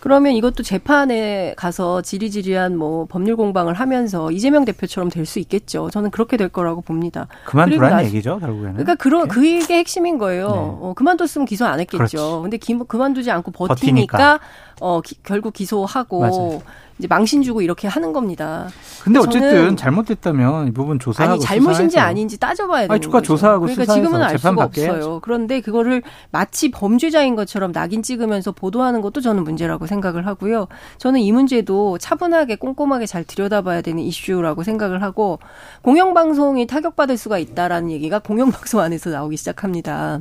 [0.00, 5.90] 그러면 이것도 재판에 가서 지리지리한 뭐 법률 공방을 하면서 이재명 대표처럼 될 수 있겠죠.
[5.90, 7.28] 저는 그렇게 될 거라고 봅니다.
[7.44, 8.72] 그만두라는 얘기죠, 결국에는.
[8.72, 10.46] 그러니까 그런 그게 핵심인 거예요.
[10.48, 10.52] 네.
[10.56, 11.98] 어, 그만뒀으면 기소 안 했겠죠.
[11.98, 12.16] 그렇지.
[12.42, 13.76] 근데 기, 그만두지 않고 버티니까,
[14.18, 14.40] 버티니까.
[14.80, 16.62] 어 기, 결국 기소하고 맞아요.
[16.98, 18.68] 이제 망신 주고 이렇게 하는 겁니다.
[19.02, 22.00] 근데 어쨌든 잘못됐다면 이 부분 조사하고 아니 잘못인지 수사해서.
[22.00, 23.22] 아닌지 따져봐야 되는 아니, 거죠.
[23.22, 24.92] 조사하고 그러니까 지금은 알 수가 없어요.
[24.92, 25.08] 해야지.
[25.22, 30.68] 그런데 그거를 마치 범죄자인 것처럼 낙인 찍으면서 보도하는 것도 저는 문제라고 생각을 하고요.
[30.98, 35.38] 저는 이 문제도 차분하게 꼼꼼하게 잘 들여다봐야 되는 이슈라고 생각을 하고
[35.80, 40.20] 공영방송이 타격받을 수가 있다라는 얘기가 공영방송 안에서 나오기 시작합니다.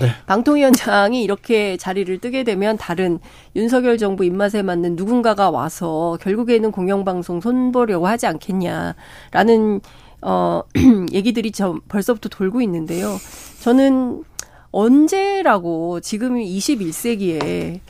[0.00, 0.08] 네.
[0.26, 3.18] 방통위원장이 이렇게 자리를 뜨게 되면 다른
[3.56, 9.80] 윤석열 정부 입맛에 맞는 누군가가 와서 결국에는 공영방송 손보려고 하지 않겠냐라는
[10.22, 10.62] 어
[11.12, 13.16] 얘기들이 저 벌써부터 돌고 있는데요.
[13.60, 14.24] 저는
[14.70, 17.80] 언제라고 지금 21세기에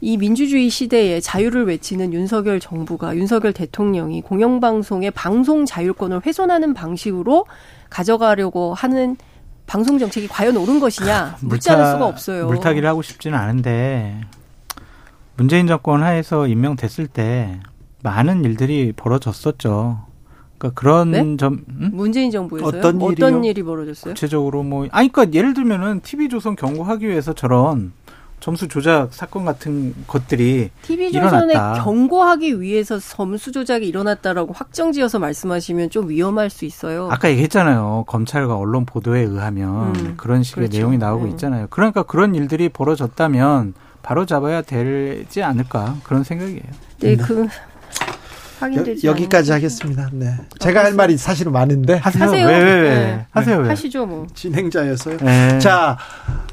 [0.00, 7.46] 이 민주주의 시대에 자유를 외치는 윤석열 정부가 윤석열 대통령이 공영방송의 방송 자율권을 훼손하는 방식으로
[7.90, 9.16] 가져가려고 하는
[9.66, 12.46] 방송 정책이 과연 옳은 것이냐 묻지 않을 수가 없어요.
[12.46, 14.20] 물타기를 하고 싶지는 않은데
[15.36, 17.60] 문재인 정권 하에서 임명됐을 때
[18.02, 20.04] 많은 일들이 벌어졌었죠.
[20.58, 21.36] 그러니까 그런 네?
[21.36, 21.90] 점 음?
[21.92, 22.78] 문재인 정부에서요?
[22.78, 23.42] 어떤 일이요?
[23.44, 24.14] 일이 벌어졌어요?
[24.14, 27.92] 구체적으로 뭐 아니 그러니까 예를 들면은 TV조선 경고하기 위해서 저런
[28.40, 31.82] 점수 조작 사건 같은 것들이 TV조선에 일어났다.
[31.82, 37.08] 경고하기 위해서 점수 조작이 일어났다라고 확정지어서 말씀하시면 좀 위험할 수 있어요.
[37.10, 38.04] 아까 얘기했잖아요.
[38.06, 40.76] 검찰과 언론 보도에 의하면 음, 그런 식의 그렇죠.
[40.76, 41.30] 내용이 나오고 네.
[41.30, 41.68] 있잖아요.
[41.70, 46.62] 그러니까 그런 일들이 벌어졌다면 바로 잡아야 되지 않을까 그런 생각이에요.
[47.00, 47.16] 네, 네.
[47.16, 47.48] 그 여,
[48.58, 50.08] 확인되지 여 기까지 않은- 하겠습니다.
[50.12, 50.34] 네.
[50.58, 52.24] 제가 할 말이 사실은 많은데 하세요.
[52.24, 52.46] 하세요.
[52.46, 52.88] 왜, 왜, 왜.
[52.94, 53.26] 네.
[53.30, 53.58] 하세요.
[53.58, 53.68] 왜.
[53.68, 54.26] 하시죠 뭐.
[54.34, 55.16] 진행자였어요.
[55.18, 55.58] 네.
[55.58, 55.96] 자,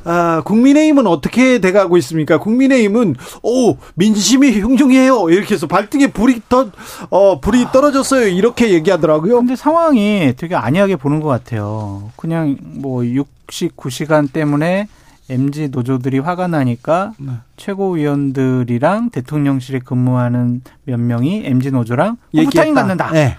[0.04, 2.40] 아, 국민의힘은 어떻게 돼가고 있습니까?
[2.40, 5.30] 국민의힘은 오 민심이 흉흉해요.
[5.30, 6.70] 이렇게 해서 발등에 불이 떠,
[7.10, 8.28] 어 불이 떨어졌어요.
[8.28, 9.38] 이렇게 얘기하더라고요.
[9.38, 12.10] 근데 상황이 되게 안이하게 보는 것 같아요.
[12.16, 14.88] 그냥 뭐 69시간 때문에
[15.32, 17.32] MZ 노조들이 화가 나니까 네.
[17.56, 22.18] 최고위원들이랑 대통령실에 근무하는 몇 명이 MZ 노조랑.
[22.34, 23.12] 후타임 갖는다.
[23.12, 23.38] 네.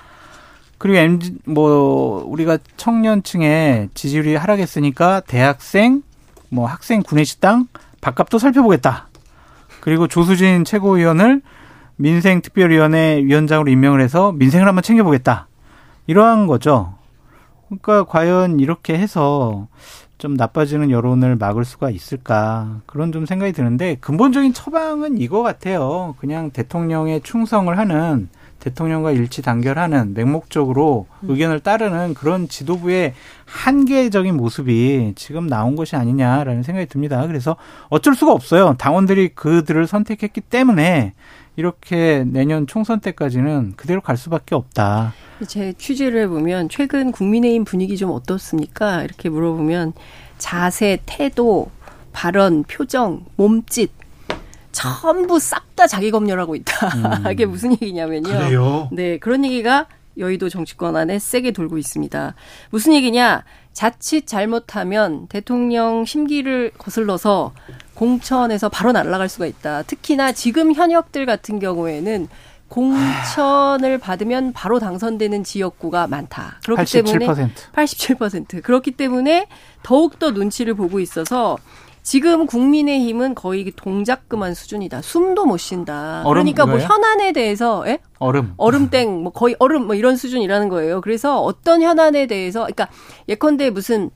[0.79, 6.03] 그리고 MZ 뭐 우리가 청년층의 지지율이 하락했으니까 대학생
[6.49, 7.69] 뭐 학생 구내식당
[8.01, 9.09] 밥값도 살펴보겠다.
[9.81, 11.43] 그리고 조수진 최고위원을
[11.97, 15.47] 민생특별위원회 위원장으로 임명을 해서 민생을 한번 챙겨보겠다.
[16.07, 16.95] 이러한 거죠.
[17.67, 19.69] 그러니까 과연 이렇게 해서
[20.23, 26.15] 좀 나빠지는 여론을 막을 수가 있을까 그런 좀 생각이 드는데 근본적인 처방은 이거 같아요.
[26.21, 28.29] 그냥 대통령에 충성을 하는
[28.61, 33.15] 대통령과 일치 단결하는 맹목적으로 의견을 따르는 그런 지도부의
[33.47, 37.27] 한계적인 모습이 지금 나온 것이 아니냐라는 생각이 듭니다.
[37.27, 37.57] 그래서
[37.89, 38.77] 어쩔 수가 없어요.
[38.79, 41.15] 당원들이 그들을 선택했기 때문에
[41.57, 45.15] 이렇게 내년 총선 때까지는 그대로 갈 수밖에 없다.
[45.47, 49.03] 제 취재를 해보면 최근 국민의힘 분위기 좀 어떻습니까?
[49.03, 49.93] 이렇게 물어보면
[50.39, 51.71] 자세, 태도,
[52.13, 53.91] 발언, 표정, 몸짓
[54.73, 57.31] 전부 싹 다 자기 검열하고 있다.
[57.33, 58.29] 이게 무슨 얘기냐면요.
[58.29, 58.89] 그래요.
[58.93, 59.87] 네, 그런 얘기가
[60.19, 62.35] 여의도 정치권 안에 세게 돌고 있습니다.
[62.71, 63.45] 무슨 얘기냐?
[63.73, 67.53] 자칫 잘못하면 대통령 심기를 거슬러서
[67.95, 69.83] 공천에서 바로 날아갈 수가 있다.
[69.85, 72.29] 특히나 지금 현역들 같은 경우에는
[72.69, 76.59] 공천을 받으면 바로 당선되는 지역구가 많다.
[76.65, 77.05] 그렇기 87%.
[77.05, 78.63] 때문에 87%.
[78.63, 79.47] 그렇기 때문에
[79.83, 81.59] 더욱 더 눈치를 보고 있어서
[82.03, 85.03] 지금 국민의힘은 거의 동작금한 수준이다.
[85.03, 86.25] 숨도 못 쉰다.
[86.27, 86.79] 그러니까 뭐?
[86.79, 87.99] 현안에 대해서 예?
[88.19, 88.55] 얼음.
[88.57, 91.01] 얼음땡 뭐 거의 얼음 뭐 이런 수준이라는 거예요.
[91.01, 92.89] 그래서 어떤 현안에 대해서 그러니까
[93.29, 94.11] 예컨대 무슨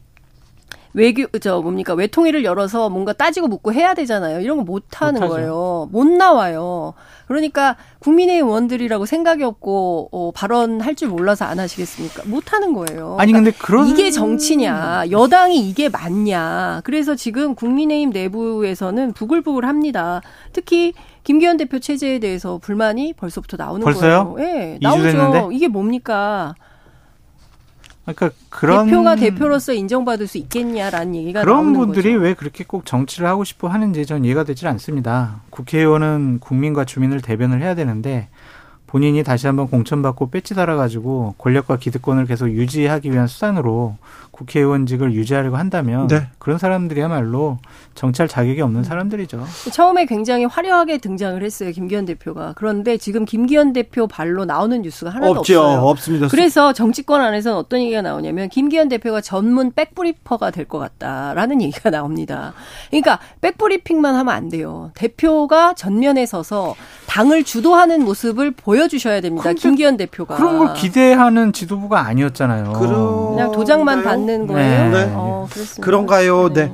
[0.96, 4.40] 외교 저 뭡니까 외통위를 열어서 뭔가 따지고 묻고 해야 되잖아요.
[4.40, 5.32] 이런 거 못 하는 못하죠.
[5.34, 5.88] 거예요.
[5.92, 6.94] 못 나와요.
[7.28, 12.22] 그러니까 국민의힘 의원들이라고 생각이 없고 어, 발언할 줄 몰라서 안 하시겠습니까?
[12.26, 13.16] 못 하는 거예요.
[13.20, 16.80] 아니 근데 그런 이게 정치냐, 여당이 이게 맞냐.
[16.84, 20.22] 그래서 지금 국민의힘 내부에서는 부글부글합니다.
[20.52, 24.32] 특히 김기현 대표 체제에 대해서 불만이 벌써부터 나오는 벌써요?
[24.34, 24.48] 거예요.
[24.48, 25.02] 예, 이주 나오죠.
[25.02, 25.48] 됐는데?
[25.52, 26.54] 이게 뭡니까?
[28.06, 32.22] 그러니까 그런 대표가 대표로서 인정받을 수 있겠냐라는 얘기가 그런 분들이 거죠.
[32.22, 35.40] 왜 그렇게 꼭 정치를 하고 싶어 하는지 전 이해가 되질 않습니다.
[35.50, 38.28] 국회의원은 국민과 주민을 대변을 해야 되는데
[38.96, 43.96] 본인이 다시 한번 공천받고 배지 달아가지고 권력과 기득권을 계속 유지하기 위한 수단으로
[44.30, 46.28] 국회의원직을 유지하려고 한다면 네.
[46.38, 47.58] 그런 사람들이야말로
[47.94, 49.44] 정치할 자격이 없는 사람들이죠.
[49.72, 51.72] 처음에 굉장히 화려하게 등장을 했어요.
[51.72, 52.52] 김기현 대표가.
[52.56, 55.60] 그런데 지금 김기현 대표 발로 나오는 뉴스가 하나도 없죠.
[55.60, 55.80] 없어요.
[55.86, 56.28] 없습니다.
[56.28, 62.52] 그래서 정치권 안에서는 어떤 얘기가 나오냐면 김기현 대표가 전문 백브리퍼가 될 것 같다라는 얘기가 나옵니다.
[62.90, 64.90] 그러니까 백브리핑만 하면 안 돼요.
[64.94, 66.74] 대표가 전면에 서서
[67.06, 69.52] 당을 주도하는 모습을 보여주셔야 됩니다.
[69.52, 70.36] 김기현 대표가.
[70.36, 72.72] 그런 걸 기대하는 지도부가 아니었잖아요.
[72.72, 74.04] 그냥 도장만 그런가요?
[74.04, 74.90] 받는 거예요.
[74.90, 75.10] 네.
[75.14, 75.84] 어, 그렇습니다.
[75.84, 76.52] 그런가요?
[76.52, 76.72] 네.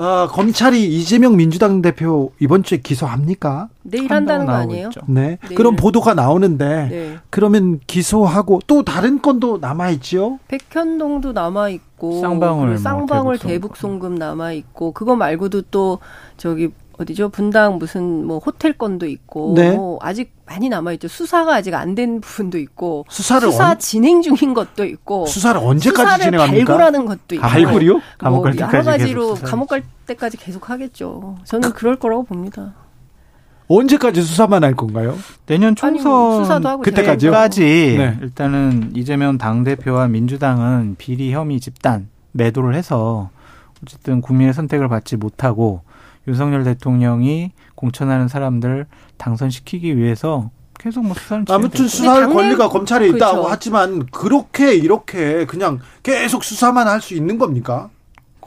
[0.00, 3.68] 아, 검찰이 이재명 민주당 대표 이번 주에 기소합니까?
[3.82, 4.88] 내일 한다는 거 아니에요?
[4.88, 5.00] 있죠.
[5.08, 5.38] 네.
[5.42, 5.54] 내일.
[5.56, 7.16] 그런 보도가 나오는데 네.
[7.30, 10.38] 그러면 기소하고 또 다른 건도 남아 있죠?
[10.48, 13.48] 백현동도 남아 있고 쌍방울 뭐 쌍방울 대북송금.
[13.48, 15.98] 대북 송금 남아 있고 그거 말고도 또
[16.36, 19.72] 저기 어디죠 분당 무슨 뭐 호텔 건도 있고 네.
[19.72, 24.20] 뭐 아직 많이 남아 있죠 수사가 아직 안 된 부분도 있고 수사를 수사 언, 진행
[24.22, 26.64] 중인 것도 있고 수사를 언제까지 수사를 진행합니까?
[26.66, 28.00] 발굴하는 것도 있고 발굴이요?
[28.18, 29.34] 감옥 갈뭐 여러 때까지 가지로.
[29.34, 31.36] 감옥 갈 때까지 계속 하겠죠.
[31.44, 32.74] 저는 그럴 거라고 봅니다.
[33.68, 35.16] 언제까지 수사만 할 건가요?
[35.46, 37.30] 내년 아니, 총선 수사도 하고 그때까지요?
[37.30, 37.62] 때까지
[37.98, 38.18] 네.
[38.22, 43.30] 일단은 이재명 당 대표와 민주당은 비리 혐의 집단 매도를 해서
[43.82, 45.82] 어쨌든 국민의 선택을 받지 못하고
[46.28, 48.86] 윤석열 대통령이 공천하는 사람들
[49.16, 51.88] 당선시키기 위해서 계속 뭐 수사는 아무튼.
[51.88, 53.46] 수사할 당내- 권리가 검찰에 있다고 그렇죠.
[53.50, 57.90] 하지만 그렇게 이렇게 그냥 계속 수사만 할 수 있는 겁니까?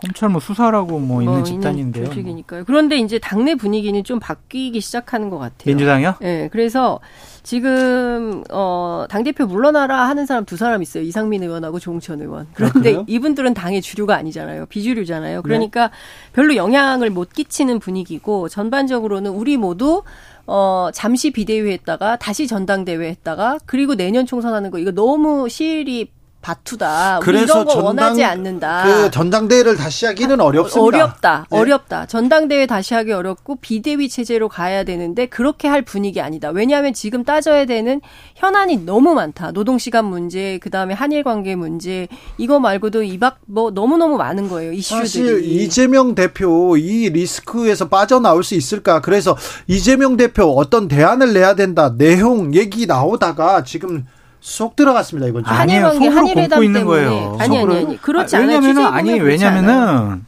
[0.02, 2.06] 검찰 뭐 수사라고 뭐 있는 뭐 집단인데요.
[2.06, 2.64] 조직이니까요.
[2.66, 5.64] 그런데 이제 당내 분위기는 좀 바뀌기 시작하는 것 같아요.
[5.66, 6.16] 민주당이요?
[6.22, 7.00] 네, 그래서
[7.44, 11.04] 지금 어당 대표 물러나라 하는 사람 두 사람 있어요.
[11.04, 12.48] 이상민 의원하고 조홍천 의원.
[12.54, 13.06] 그런데 그래요?
[13.08, 14.66] 이분들은 당의 주류가 아니잖아요.
[14.66, 15.44] 비주류잖아요.
[15.44, 15.92] 그러니까
[16.34, 20.02] 별로 영향을 못 끼치는 분위기고 전반적으로는 우리 모두
[20.48, 26.10] 어 잠시 비대위 했다가 다시 전당대회 했다가 그리고 내년 총선하는 거 이거 너무 시일이
[26.42, 27.20] 바투다.
[27.22, 28.84] 그래서 거 전당 원하지 않는다.
[28.84, 30.98] 그 전당대회를 다시 하기는 어렵습니다.
[30.98, 31.46] 어렵다.
[31.52, 31.58] 네.
[31.58, 32.06] 어렵다.
[32.08, 36.50] 전당대회 다시 하기 어렵고 비대위 체제로 가야 되는데 그렇게 할 분위기 아니다.
[36.50, 38.02] 왜냐하면 지금 따져야 되는
[38.36, 39.52] 현안이 너무 많다.
[39.52, 44.74] 노동 시간 문제, 그다음에 한일 관계 문제, 이거 말고도 이박 뭐 너무너무 많은 거예요.
[44.74, 45.08] 이슈들이.
[45.08, 49.02] 사실 이재명 대표 이 리스크에서 빠져나올 수 있을까?
[49.02, 51.96] 그래서 이재명 대표 어떤 대안을 내야 된다.
[51.96, 54.06] 내용 얘기 나오다가 지금
[54.42, 55.54] 쏙 들어갔습니다 이번 주에.
[55.54, 55.94] 한일 아니에요.
[55.94, 56.84] 속으로 굶고 있는 때문에.
[56.84, 57.38] 거예요.
[57.40, 57.78] 아니, 아니?
[57.78, 58.02] 아니.
[58.02, 58.58] 그렇지 아, 않아요.
[58.58, 59.20] 왜냐면은 아니.
[59.20, 60.26] 왜냐면은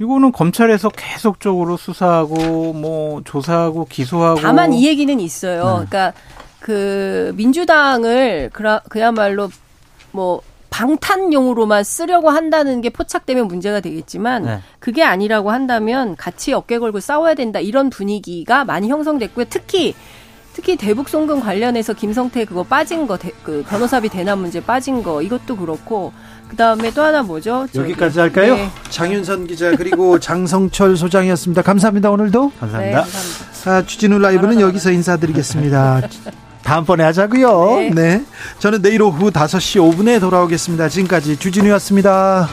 [0.00, 5.64] 이거는 검찰에서 계속적으로 수사하고 뭐 조사하고 기소하고 다만 이 얘기는 있어요.
[5.80, 5.86] 네.
[5.88, 6.12] 그러니까
[6.60, 9.50] 그 민주당을 그라, 그야말로
[10.12, 14.58] 뭐 방탄용으로만 쓰려고 한다는 게 포착되면 문제가 되겠지만 네.
[14.78, 19.46] 그게 아니라고 한다면 같이 어깨 걸고 싸워야 된다 이런 분위기가 많이 형성됐고요.
[19.48, 19.94] 특히
[20.56, 25.20] 특히 대북 송금 관련해서 김성태 그거 빠진 거, 대- 그 변호사비 대납 문제 빠진 거
[25.20, 26.14] 이것도 그렇고
[26.48, 27.66] 그 다음에 또 하나 뭐죠?
[27.74, 28.54] 저기- 여기까지 할까요?
[28.54, 28.70] 네.
[28.88, 31.60] 장윤선 기자 그리고 장성철 소장이었습니다.
[31.60, 32.44] 감사합니다 오늘도.
[32.54, 33.00] 네, 감사합니다.
[33.02, 33.70] 감사합니다.
[33.70, 36.00] 아, 주진우 라이브는 여기서 인사드리겠습니다.
[36.64, 37.76] 다음번에 하자고요.
[37.76, 37.90] 네.
[37.90, 38.24] 네.
[38.58, 40.88] 저는 내일 오후 5시 5분에 돌아오겠습니다.
[40.88, 42.48] 지금까지 주진우였습니다.